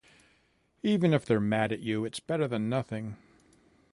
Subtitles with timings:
[0.81, 3.17] Even if they're mad at you, it's better than nothing.